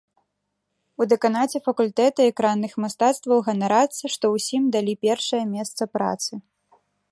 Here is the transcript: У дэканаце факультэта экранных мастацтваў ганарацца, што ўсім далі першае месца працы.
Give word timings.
У 1.03 1.05
дэканаце 1.11 1.57
факультэта 1.67 2.21
экранных 2.31 2.73
мастацтваў 2.85 3.37
ганарацца, 3.49 4.03
што 4.15 4.25
ўсім 4.39 4.63
далі 4.79 4.93
першае 5.09 5.43
месца 5.55 5.81
працы. 5.99 6.31